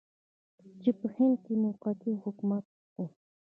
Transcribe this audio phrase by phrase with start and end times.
[0.81, 2.65] چې په هند کې موقتي حکومت
[2.99, 3.01] و.